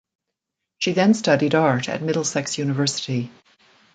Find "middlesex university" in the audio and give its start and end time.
2.01-3.29